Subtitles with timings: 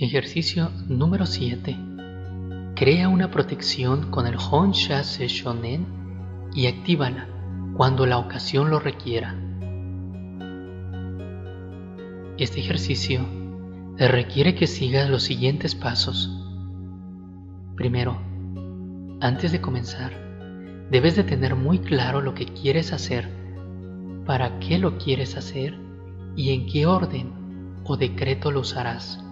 [0.00, 1.76] Ejercicio número 7.
[2.76, 5.88] Crea una protección con el Honsha Shonen
[6.54, 7.26] y actívala
[7.76, 9.34] cuando la ocasión lo requiera.
[12.38, 13.26] Este ejercicio
[13.96, 16.30] requiere que sigas los siguientes pasos.
[17.74, 18.22] Primero,
[19.20, 20.12] antes de comenzar,
[20.92, 23.28] debes de tener muy claro lo que quieres hacer,
[24.24, 25.76] para qué lo quieres hacer
[26.36, 27.32] y en qué orden
[27.82, 29.24] o decreto lo usarás.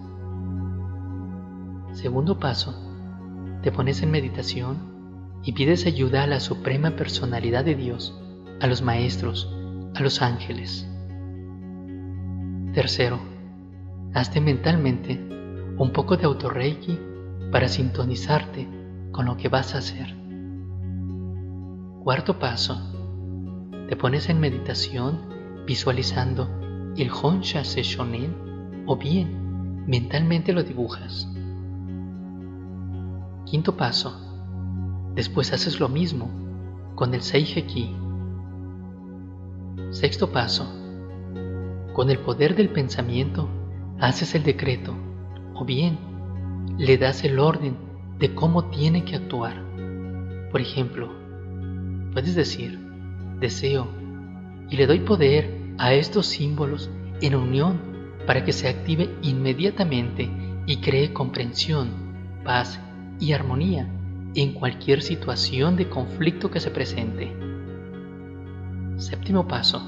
[1.97, 2.75] Segundo paso,
[3.63, 4.77] te pones en meditación
[5.43, 8.15] y pides ayuda a la suprema personalidad de Dios,
[8.61, 9.51] a los maestros,
[9.95, 10.87] a los ángeles.
[12.75, 13.19] Tercero,
[14.13, 15.19] hazte mentalmente
[15.79, 16.99] un poco de autorreiki
[17.51, 18.67] para sintonizarte
[19.11, 20.15] con lo que vas a hacer.
[22.03, 22.79] Cuarto paso,
[23.89, 26.47] te pones en meditación visualizando
[26.95, 31.27] el Honsha Shonen o bien mentalmente lo dibujas.
[33.49, 34.13] Quinto paso.
[35.15, 36.29] Después haces lo mismo
[36.95, 37.95] con el Seiheki.
[39.91, 40.67] Sexto paso.
[41.93, 43.47] Con el poder del pensamiento
[44.01, 44.93] haces el decreto
[45.55, 45.97] o bien
[46.77, 47.77] le das el orden
[48.19, 49.63] de cómo tiene que actuar.
[50.51, 51.09] Por ejemplo,
[52.11, 52.77] puedes decir,
[53.39, 53.87] deseo
[54.69, 56.89] y le doy poder a estos símbolos
[57.21, 57.79] en unión
[58.25, 60.29] para que se active inmediatamente
[60.65, 61.91] y cree comprensión,
[62.43, 62.81] paz
[63.19, 63.87] y armonía
[64.35, 67.35] en cualquier situación de conflicto que se presente.
[68.97, 69.81] Séptimo paso.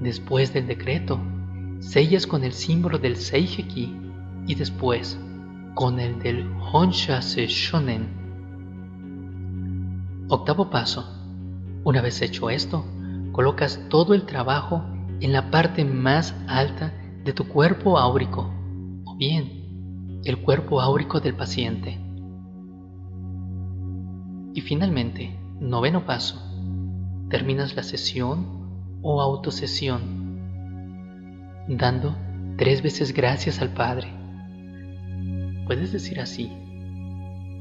[0.00, 1.20] Después del decreto,
[1.80, 3.96] sellas con el símbolo del Seiheki
[4.46, 5.18] y después
[5.74, 8.08] con el del Honshase Shonen.
[10.28, 11.12] Octavo paso.
[11.84, 12.84] Una vez hecho esto,
[13.32, 14.84] colocas todo el trabajo
[15.20, 16.92] en la parte más alta
[17.24, 18.50] de tu cuerpo áurico,
[19.04, 22.05] o bien el cuerpo áurico del paciente.
[24.56, 26.40] Y finalmente, noveno paso,
[27.28, 30.40] terminas la sesión o autosesión
[31.68, 32.16] dando
[32.56, 34.08] tres veces gracias al Padre.
[35.66, 36.50] Puedes decir así,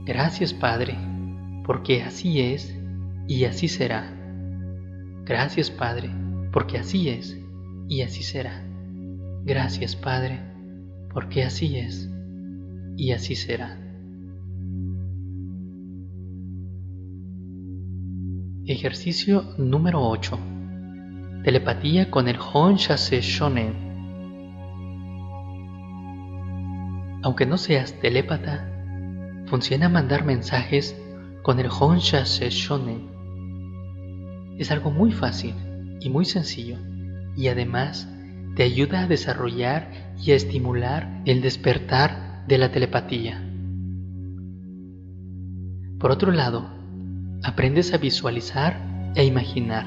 [0.06, 0.96] gracias Padre,
[1.66, 2.74] porque así es
[3.28, 4.10] y así será.
[5.26, 6.12] Gracias Padre,
[6.54, 7.38] porque así es
[7.90, 8.64] y así será.
[9.44, 10.40] Gracias Padre,
[11.14, 12.10] porque así es
[12.96, 13.85] y así será.
[18.68, 20.40] Ejercicio número 8.
[21.44, 23.76] Telepatía con el Honshase Shonen.
[27.22, 28.68] Aunque no seas telépata,
[29.46, 31.00] funciona mandar mensajes
[31.44, 33.08] con el Honshase Shonen.
[34.58, 35.54] Es algo muy fácil
[36.00, 36.80] y muy sencillo
[37.38, 38.10] y además
[38.56, 43.48] te ayuda a desarrollar y a estimular el despertar de la telepatía.
[46.00, 46.75] Por otro lado,
[47.44, 48.80] aprendes a visualizar
[49.16, 49.86] e imaginar.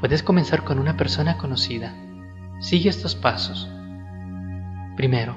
[0.00, 1.94] Puedes comenzar con una persona conocida.
[2.60, 3.68] Sigue estos pasos.
[4.96, 5.36] Primero,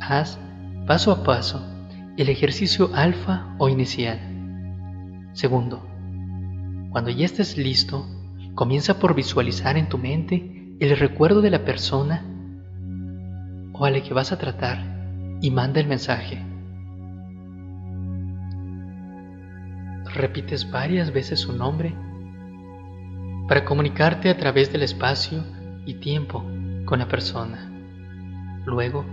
[0.00, 0.38] haz
[0.86, 1.62] paso a paso
[2.16, 4.18] el ejercicio alfa o inicial.
[5.32, 5.86] Segundo,
[6.90, 8.06] cuando ya estés listo,
[8.54, 12.24] comienza por visualizar en tu mente el recuerdo de la persona
[13.72, 16.49] o a la que vas a tratar y manda el mensaje.
[20.14, 21.94] Repites varias veces su nombre
[23.48, 25.44] para comunicarte a través del espacio
[25.86, 26.44] y tiempo
[26.84, 27.70] con la persona.
[28.66, 29.04] Luego,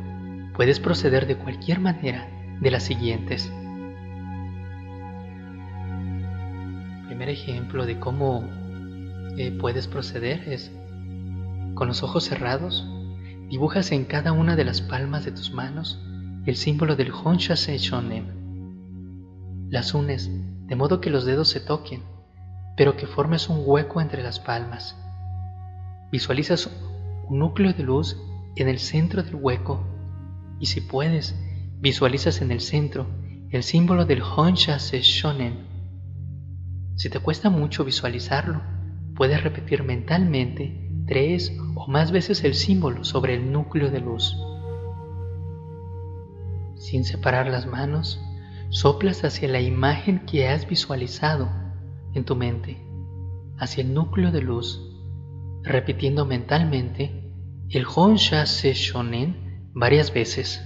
[0.55, 2.27] puedes proceder de cualquier manera
[2.59, 3.51] de las siguientes.
[7.17, 8.47] primer ejemplo de cómo
[9.37, 10.71] eh, puedes proceder es
[11.73, 12.87] con los ojos cerrados,
[13.49, 15.99] dibujas en cada una de las palmas de tus manos
[16.45, 18.36] el símbolo del Honsha Shonen.
[19.69, 20.29] Las unes
[20.67, 22.01] de modo que los dedos se toquen,
[22.77, 24.95] pero que formes un hueco entre las palmas.
[26.11, 26.69] Visualizas
[27.27, 28.17] un núcleo de luz
[28.55, 29.83] en el centro del hueco
[30.59, 31.35] y si puedes,
[31.79, 33.07] visualizas en el centro
[33.49, 35.67] el símbolo del Honsha Shonen.
[36.95, 38.61] Si te cuesta mucho visualizarlo,
[39.15, 44.37] puedes repetir mentalmente tres o más veces el símbolo sobre el núcleo de luz.
[46.75, 48.21] Sin separar las manos,
[48.69, 51.49] soplas hacia la imagen que has visualizado
[52.13, 52.77] en tu mente,
[53.57, 54.81] hacia el núcleo de luz,
[55.63, 57.31] repitiendo mentalmente
[57.69, 60.63] el Honsha Se Shonen varias veces.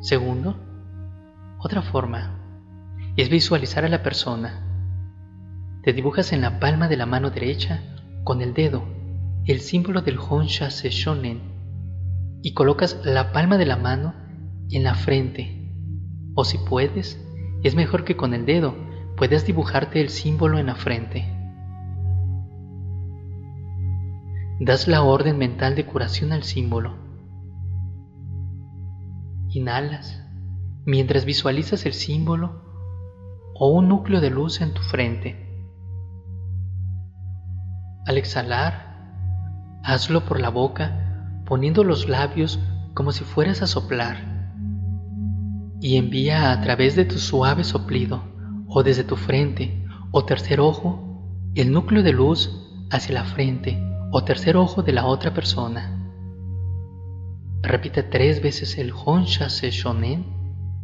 [0.00, 0.56] Segundo,
[1.58, 2.38] otra forma
[3.16, 4.66] es visualizar a la persona.
[5.82, 7.82] te dibujas en la palma de la mano derecha
[8.22, 8.82] con el dedo
[9.46, 11.49] el símbolo del Honsha Shonen
[12.42, 14.14] y colocas la palma de la mano
[14.70, 15.74] en la frente.
[16.34, 17.20] O si puedes,
[17.62, 18.74] es mejor que con el dedo
[19.16, 21.36] puedas dibujarte el símbolo en la frente.
[24.60, 26.94] Das la orden mental de curación al símbolo.
[29.48, 30.24] Inhalas
[30.86, 32.62] mientras visualizas el símbolo
[33.54, 35.46] o un núcleo de luz en tu frente.
[38.06, 41.09] Al exhalar, hazlo por la boca
[41.50, 42.60] poniendo los labios
[42.94, 44.54] como si fueras a soplar
[45.80, 48.22] y envía a través de tu suave soplido
[48.68, 51.24] o desde tu frente o tercer ojo
[51.56, 53.82] el núcleo de luz hacia la frente
[54.12, 56.14] o tercer ojo de la otra persona.
[57.62, 60.26] Repite tres veces el Honsha Shonen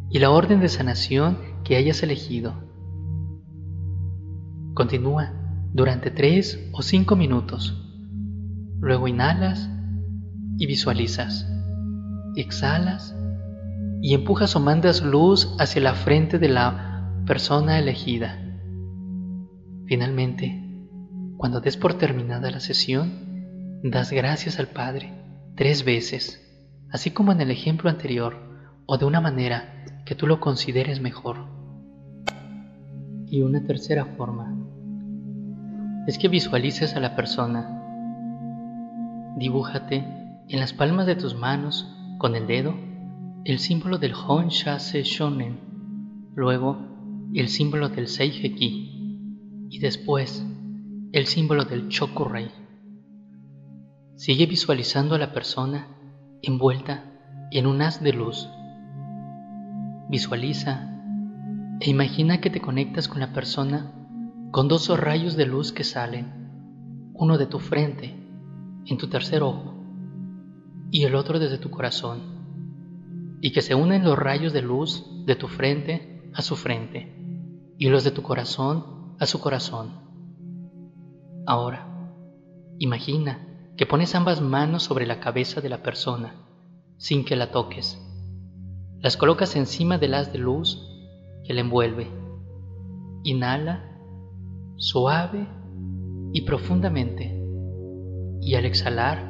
[0.09, 2.55] y la orden de sanación que hayas elegido.
[4.73, 5.31] Continúa
[5.71, 7.81] durante 3 o 5 minutos.
[8.81, 9.69] Luego inhalas
[10.57, 11.47] y visualizas.
[12.35, 13.15] Exhalas
[14.01, 18.39] y empujas o mandas luz hacia la frente de la persona elegida.
[19.85, 20.63] Finalmente,
[21.37, 25.13] cuando des por terminada la sesión, das gracias al Padre
[25.55, 26.41] tres veces,
[26.91, 28.35] así como en el ejemplo anterior,
[28.85, 31.45] o de una manera que tú lo consideres mejor.
[33.27, 34.55] Y una tercera forma
[36.07, 37.73] es que visualices a la persona.
[39.37, 40.16] Dibújate
[40.49, 42.73] en las palmas de tus manos con el dedo
[43.47, 45.59] el símbolo del Honsha-se Shonen,
[46.35, 46.77] luego
[47.33, 50.45] el símbolo del Seiheki y después
[51.13, 52.51] el símbolo del Chokurei.
[54.15, 55.87] Sigue visualizando a la persona
[56.41, 57.05] envuelta
[57.51, 58.49] en un haz de luz.
[60.09, 60.93] Visualiza
[61.79, 63.93] e imagina que te conectas con la persona
[64.51, 68.13] con dos rayos de luz que salen, uno de tu frente,
[68.85, 69.76] en tu tercer ojo,
[70.91, 72.21] y el otro desde tu corazón,
[73.41, 77.13] y que se unen los rayos de luz de tu frente a su frente,
[77.77, 79.91] y los de tu corazón a su corazón.
[81.45, 81.87] Ahora,
[82.79, 86.35] imagina que pones ambas manos sobre la cabeza de la persona,
[86.97, 88.01] sin que la toques.
[88.99, 90.83] Las colocas encima del haz de luz
[91.45, 92.07] que la envuelve.
[93.23, 93.83] Inhala
[94.77, 95.47] suave
[96.33, 97.43] y profundamente.
[98.41, 99.26] Y al exhalar,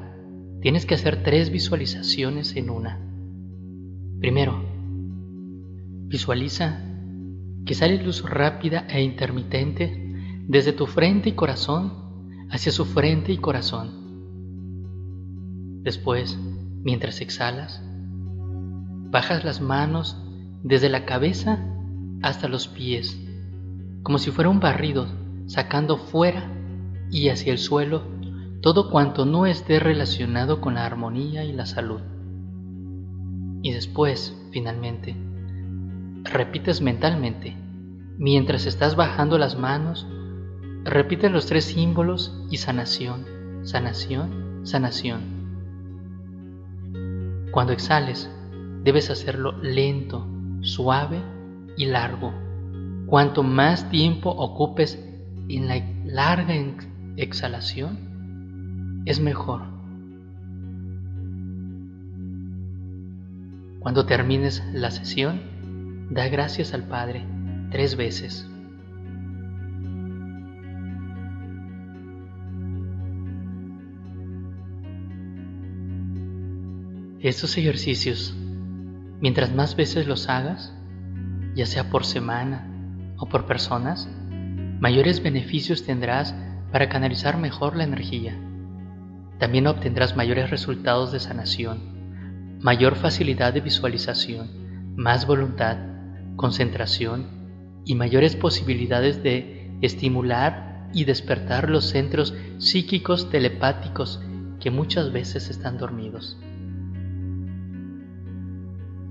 [0.68, 3.00] tienes que hacer tres visualizaciones en una.
[4.20, 4.62] Primero,
[6.10, 6.82] visualiza
[7.66, 11.94] que sale luz rápida e intermitente desde tu frente y corazón
[12.52, 13.92] hacia su frente y corazón.
[15.84, 16.38] Después,
[16.84, 17.82] mientras exhalas,
[19.10, 20.22] bajas las manos
[20.64, 21.66] desde la cabeza
[22.22, 23.18] hasta los pies,
[24.04, 25.08] como si fuera un barrido
[25.46, 26.52] sacando fuera
[27.10, 28.17] y hacia el suelo
[28.62, 32.02] todo cuanto no esté relacionado con la armonía y la salud.
[33.62, 35.16] Y después, finalmente,
[36.24, 37.56] repites mentalmente,
[38.18, 40.08] mientras estás bajando las manos,
[40.84, 43.26] repite los tres símbolos y sanación,
[43.64, 45.38] sanación, sanación.
[47.52, 48.30] Cuando exhales,
[48.84, 50.28] debes hacerlo lento,
[50.62, 51.22] suave
[51.76, 52.34] y largo.
[53.06, 55.04] Cuanto más tiempo ocupes
[55.48, 56.56] en la larga
[57.16, 58.07] exhalación
[59.08, 59.62] es mejor.
[63.80, 65.40] Cuando termines la sesión,
[66.10, 67.26] da gracias al Padre
[67.72, 68.50] tres veces.
[77.22, 78.38] Estos ejercicios,
[79.22, 80.74] mientras más veces los hagas,
[81.56, 82.68] ya sea por semana
[83.18, 84.10] o por personas,
[84.82, 86.36] mayores beneficios tendrás
[86.74, 88.38] para canalizar mejor la energía.
[89.40, 94.50] También obtendrás mayores resultados de sanación, mayor facilidad de visualización,
[94.96, 95.78] más voluntad,
[96.36, 97.28] concentración
[97.86, 104.22] y mayores posibilidades de estimular y despertar los centros psíquicos telepáticos
[104.60, 106.38] que muchas veces están dormidos.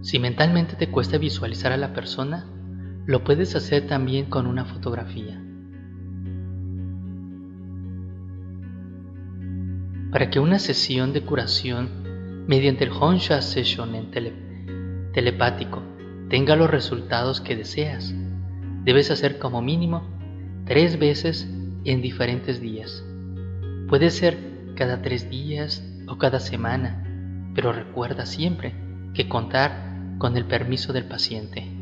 [0.02, 2.46] Si mentalmente te cuesta visualizar a la persona,
[3.06, 5.40] lo puedes hacer también con una fotografía.
[10.10, 14.10] Para que una sesión de curación mediante el Honsha Session en
[15.12, 15.82] telepático
[16.28, 18.14] tenga los resultados que deseas,
[18.84, 20.08] debes hacer como mínimo
[20.64, 21.48] tres veces
[21.84, 23.04] en diferentes días.
[23.88, 24.36] Puede ser
[24.74, 27.02] cada tres días o cada semana,
[27.54, 28.74] pero recuerda siempre
[29.14, 31.75] que contar con el permiso del paciente.